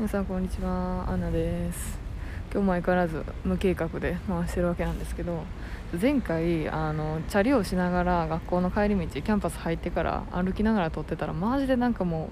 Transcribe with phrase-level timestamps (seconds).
[0.00, 1.04] 皆さんこんにちは。
[1.10, 1.98] アンナです。
[2.50, 5.42] 今日も相変わらず無計画で回してるわけなんですけど
[6.00, 12.30] 前回あのチャリをしながら学校の帰り道キャンパス入ってから歩きながら撮ってたらマジでなんかも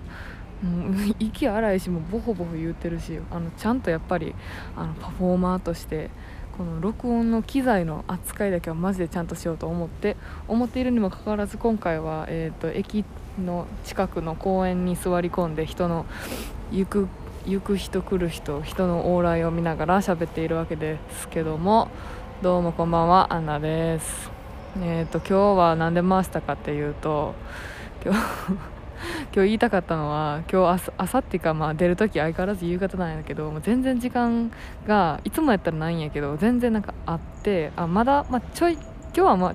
[0.62, 4.35] うもう 息荒いしもうボホボホ言ってるしあのちゃんとやっぱり
[4.74, 6.08] あのパフォーマーとして
[6.56, 10.16] この録音の機材の扱いだけはマジでちゃんとしようと思って
[10.48, 13.04] 思っているにもかかわらず今回は、えーと、と駅
[13.38, 16.06] の近くの公園に座り込んで人の
[16.73, 17.09] 行く
[17.47, 21.88] 行く人来る人人の往来を見ながら喋っているわけですけども
[22.42, 24.30] どうもこんばんはアンナです。
[24.80, 27.34] えっ、ー、と今日は何で回したかっていうと
[28.05, 28.20] 今日
[28.51, 28.56] 今
[29.32, 34.52] 日言いたかったのは今日あさってかまあ出る時相変わらず夕方なんやけどもう全然時間
[34.87, 39.55] がいつもやったらないんやけど全然なんかあってあまだ、まあ、ちょい今日はまあ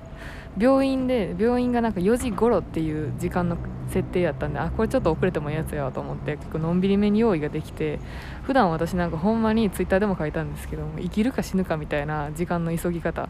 [0.58, 3.56] 病院で病院がなんか4時頃っていう時間の
[3.94, 8.00] 設定やったんであこれちょっと遅れてもいいやつやと思って結構のんびりめに用意ができて
[8.42, 13.28] 普段私なんかほんまにツイッターでも書いたんですけども生きるか死ぬかみたいな時間の急ぎ方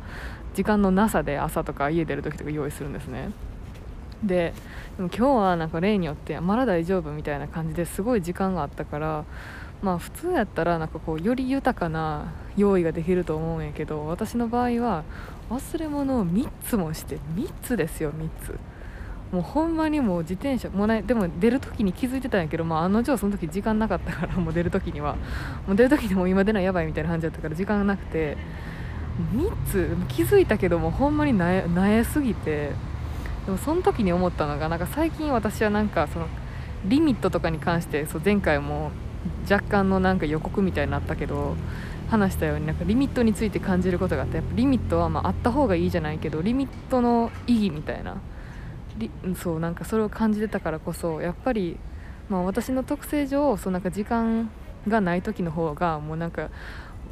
[0.55, 3.31] 時間のなさで朝とか家出る時とか用意するんですね。
[4.23, 4.55] で
[4.97, 9.25] でも今日はなんか例によってまだ大丈夫みたいな感じですごい時間があったから
[9.83, 15.05] まあ普通やったらなんかこうより豊かな用意ができると思うんやけど私の場合は
[15.51, 18.59] 忘れ物を3つもして3つですよ3つ。
[19.35, 25.17] もうほんまにもう自転車もうねでも出る時に気づいてたんやけど、まあ、案の定その時時間なかったからもう出る時には。
[25.67, 28.37] もう出る時にも今出ないやばいみたいな感じだったから時間がなくて。
[29.33, 32.73] 3つ気づいたけどもほんまになえすぎて。
[33.47, 36.27] でもその時に思ったのがなんか最近私はなんかその
[36.87, 38.91] リミットとかに関してそう前回も
[39.51, 41.57] 若干のなんか予告みたいになったけど
[42.09, 48.17] 話したようになんかリミットについて感じることがあってやっぱリミットはまああった方がいいじゃないけどリミットの意義みたいな。
[49.37, 51.79] そうなんかそれを感じてたからこそやっぱり、
[52.29, 54.51] まあ、私の特性上そうなんか時間
[54.89, 56.51] がない時の方がもうなんか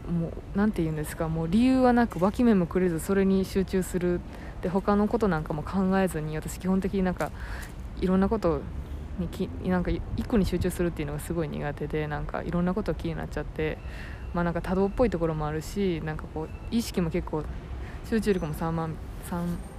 [0.09, 4.21] もう何て言うんですかもう理由はなく脇目もくれずそれに集中する。
[4.63, 7.33] で他のことなんかも考えずに私基本的になんか
[8.01, 8.61] いろんなこと
[9.19, 13.79] にきなんか一個に集中するっていうのがすごい苦手でなんかいろんなこと気になっちゃって
[14.33, 17.43] まあなんか多動っぽいところもあるしなんかこう意識も結構
[18.09, 18.95] 集中力も3万
[19.29, 19.72] 3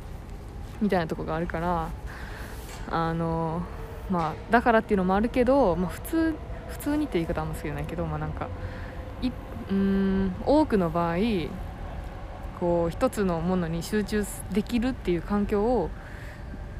[0.83, 1.89] みたいなとこがあるから
[2.89, 3.63] あの
[4.09, 6.35] まあだからっていうのもあるけど、まあ、普通
[6.67, 8.49] 普通にって言い方あんま好きじゃないけどまあなんか
[9.21, 9.31] い
[9.71, 11.17] うん多くの場合
[12.59, 15.89] こう一つのものに集中できるっていう環境を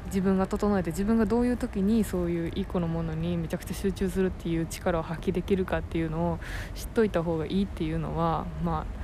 [0.06, 6.38] 自分が整えて自分がどういう時にそういう一個のものにめちゃくちゃ集中するっていう力を発揮できるかっていうのを
[6.74, 9.03] 知っといた方がいいっていうのはまあ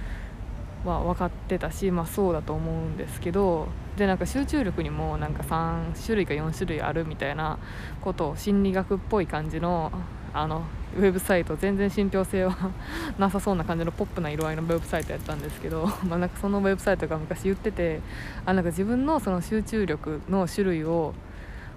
[0.84, 7.58] は分かってたし、まあ、そうだと思うんですけどでなんか集中力にもなんか3種類か4種類あるみたいな
[8.00, 9.92] ことを心理学っぽい感じの
[10.32, 10.62] あの
[10.96, 12.70] ウェブサイト全然信憑性は
[13.19, 18.00] なさそうな感じのポップな色合いのウェブサイトやったんですけど、 ま、なんかそのウェブサイトが昔言ってて
[18.46, 21.14] あなんか自分のその集中力の種類を、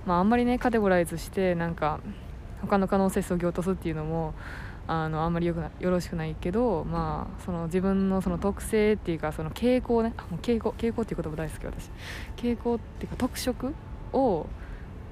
[0.06, 2.00] まあ、あんまりねカテゴライズしてなんか
[2.62, 4.34] 他の可能性をそぎ落とすっていうのも
[4.88, 10.14] あのあんまりよくよろしくないけど、まあ、その自分のその特性っていうかその傾向ね。
[10.18, 11.90] あもう傾向傾向っていう言葉大好き私。
[12.36, 13.74] 傾向っていうか特色
[14.12, 14.46] を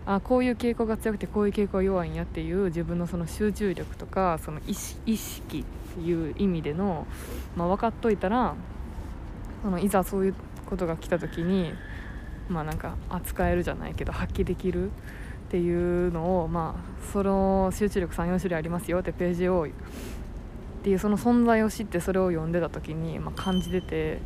[0.06, 7.06] あこういう傾向が強くてこういう傾向が弱いんやっていう自分のその集中力とかその意識っていう意味での、
[7.56, 8.56] まあ、分かっといたら
[9.62, 11.74] そのいざそういうことが来た時に
[12.50, 14.90] まあなんか扱えるじゃないけど発揮できる
[15.52, 24.20] っていうのをまあその集中力34種類ありますよってページをっていうその存在を知ってそれを読んでた時に、まあ、感じてて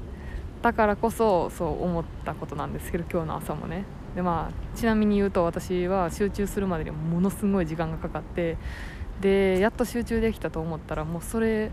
[0.62, 3.86] だからこそそう思ったことなんですけど今日の朝もね。
[4.16, 8.58] でまあちなみに言うと私は集中するまでにものすごい時間がかかって
[9.20, 11.72] でやっと集中できたと思ったらもうそれ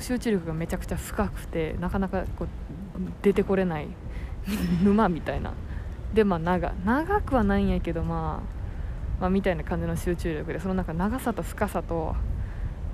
[0.00, 2.48] 集中力がめちゃくちゃ深くてなかなかこう
[3.20, 3.88] 出てこれない
[4.82, 5.52] 沼みたいな。
[6.14, 8.42] でまあ長長くはないんやけど、ま
[9.18, 12.14] あ、まあみたいな感じの集中力でそのなんか長さと深さと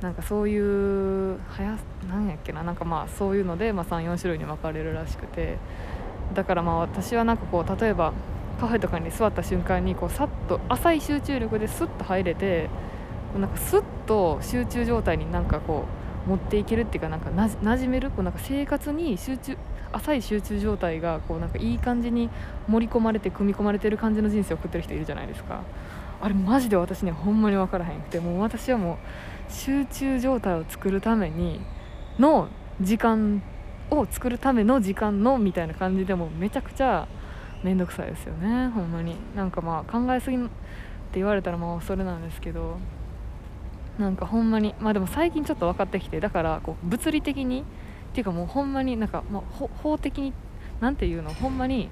[0.00, 1.78] なんかそういうはや
[2.08, 5.58] なんやっけななんかまあそういうので、まあ、34種類に分かれるらしくて
[6.34, 8.14] だからまあ私はなんかこう例えば
[8.58, 12.70] カフェとかに座った瞬間にこうさっと浅い集中力ですっと入れて
[13.38, 19.56] なんかスッと集中状態になんかこう持っていけるっていうかなんかな馴染めるこうなんか生活に集中
[19.92, 22.30] 浅い集中状態がこうなんかいい感じに
[22.68, 25.62] 盛り込まれて組み込まれてる感じの人生を送ってる人いるじゃないですか。
[26.22, 28.98] あれマジで私にはほんまに分からへんくてもう私はも
[29.48, 31.60] う集中状態を作るために
[32.18, 32.48] の
[32.80, 33.42] 時間
[33.90, 37.08] を作るための時間のみたいな感じでもめちゃくちゃ
[37.62, 39.16] 面倒くさいですよねほんまに。
[39.34, 40.46] なんかまあ考えすぎって
[41.14, 42.76] 言われたらまあそれなんですけど。
[43.98, 47.64] なんかほんまにまあでも最近ちょっと分かってきてだからこう物理的にっ
[48.12, 49.42] ていうかもうほんまになんか、まあ、
[49.82, 50.32] 法的に
[50.80, 51.88] 何て言うのほんまに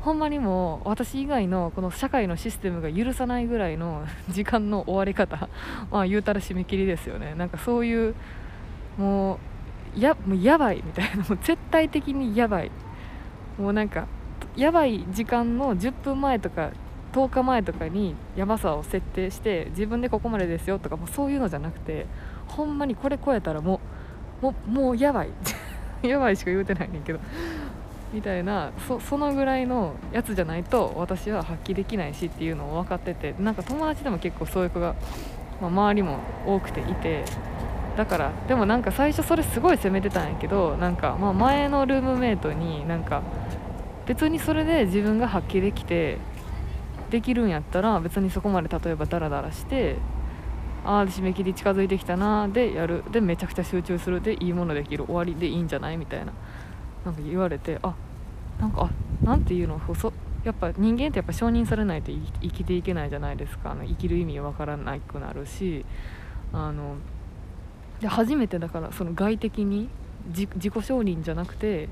[0.00, 5.48] ほんまにもう私以外のこの社会のシステムが許さないぐらいの時間の終わり方
[5.90, 7.34] まあ言うたら締め切りですよね。
[7.34, 8.14] なんかそういう
[8.96, 9.40] も
[9.96, 11.24] うやもうやばいみたいな。
[11.24, 12.70] もう絶対的にやばい。
[13.58, 14.06] もうなんか
[14.56, 16.70] やばい時間の10分前とか
[17.12, 22.06] 10日前とかにやばさを設定して自分でここまでですよとかもうそういうのじゃなくて
[22.46, 23.80] ほんまにこれ超えたらも
[24.42, 25.30] うももうやばい。
[26.02, 27.18] やばいしか言うてないねんけど。
[28.12, 34.94] みたいなそそのぐらいのやつじゃないと私は発揮できないしっていうのを分かっててなんか友達でも結構そういう子が、
[35.60, 37.24] まあ、周りも多くていて
[37.98, 43.22] だからでもなんか最初それすごい責めてたんやけどなんかまあ前のルームメイトになんか
[44.06, 46.16] 別にそれで自分が発揮できて
[47.10, 49.96] できるんやったら別にそこまで例えばダラダラして
[50.84, 53.02] ああ締め切り近づいてきたなでやる。
[53.10, 54.20] でめちゃくちゃ集中する。
[54.20, 55.04] でいいものできる。
[55.04, 56.32] 終わりでいいんじゃないみたいな。
[57.04, 57.94] なんか言われてあ
[58.60, 60.12] なんかあなんていうのそ
[60.44, 63.72] やっぱ人間ってやっぱ承認されないと生きていけないじゃないですか。
[63.72, 65.84] あの生きる意味わからなくなるし。
[66.52, 66.96] あの
[68.00, 69.88] で初めてだからその外的に
[70.28, 71.88] 自己承認じゃなくて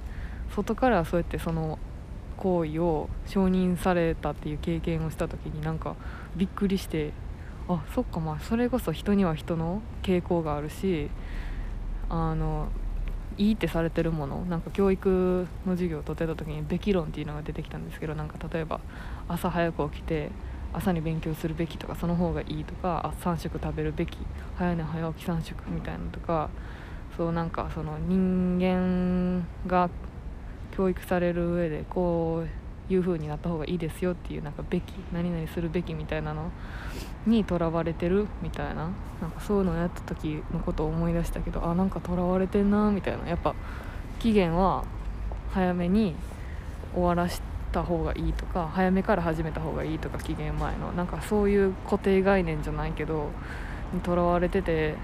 [0.54, 1.78] 外からそうやってその
[2.36, 5.96] 行為を承認されたっていう経験をした時になんか
[6.36, 7.12] びっくりして
[7.68, 11.10] あそっかまあそれこそ人には人の傾向があるし
[12.08, 12.68] あの
[13.38, 18.80] いいってされてるものなんか教育の授業を取ってた時にべき論っていうのが出てきたんですけどなんか例えば
[19.28, 20.30] 朝早く起きて
[20.72, 24.18] 朝に勉強するべきとかその方がいいとかあ3食食べるべき
[24.56, 26.50] 早寝早起き3食みたいなのとか
[27.16, 29.90] そうなんかその人間が
[30.76, 32.44] 教育される上でこ
[32.90, 36.52] ういう風になった方がいいですよっていうなんかべき何々するべきみたいなの
[37.26, 38.90] にとらわれてるみたいな
[39.20, 43.26] なんかそういうのをやった時のことを思い出したけどあなんかとらわれてんなみたいな。
[43.28, 43.54] やっぱ
[44.18, 44.84] 期限は
[45.52, 46.14] 早めに
[46.94, 47.40] 終わらし
[47.72, 53.30] た方がいいとか早めから始めた方がいいとか期限前のなんかそういう固定概念じゃないけど
[53.92, 54.94] にとらわれてて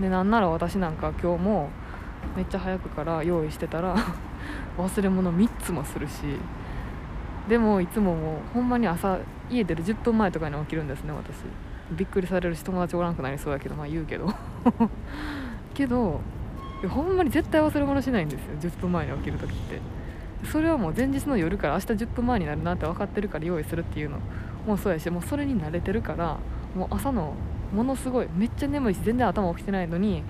[0.00, 1.70] でなんなら私なんか今日も
[2.36, 3.96] めっちゃ早くから用意してたら
[4.78, 6.12] 忘れ物3つもするし
[7.48, 9.18] でもいつももうほんまに朝
[9.50, 11.34] 家出る10分前とかに起きるんですね私。
[11.90, 14.32] びっくりされるし友達おらんくなりそうやけどまあ言うけど。
[15.74, 16.20] けど
[16.88, 19.80] ほんまに絶対忘れ物しないんですよ10分前に起きる時って。
[20.44, 24.18] それはもう前日の夜から明日10分前になるなって分かってるから用意するっていうの。
[24.66, 26.38] もうそうやしもうそれに慣れてるから
[26.76, 27.34] もう朝の
[27.74, 30.22] ものすごいめっちゃ眠いし全然頭起きてないのに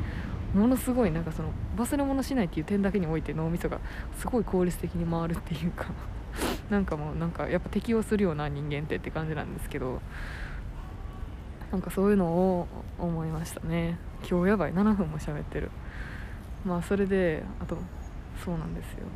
[0.55, 3.79] ものすごいなんかその忘れ物しないっていう点だけにおいて脳みそが
[4.19, 5.87] すごい効率的に回るっていうか
[6.71, 10.01] なんかもうなんかやっぱ適応するような人間ってって感じなんですけど
[11.71, 12.67] なんかそういうのを
[12.99, 13.97] 思いましたね。
[14.29, 14.75] 今日やばい。
[14.75, 15.71] 7分も喋ってる。
[16.65, 17.79] まあそれであと
[18.45, 19.07] そうなんですよ。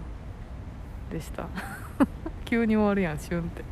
[1.10, 1.48] でした。
[2.44, 3.64] 急に終わるやんシュンって。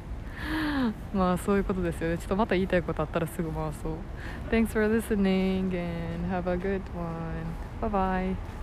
[1.15, 3.93] まあそういうことですよねちょっとまた言いたいことあったらすぐ回そう
[4.51, 7.45] Thanks for listening and have a good one
[7.81, 8.62] bye bye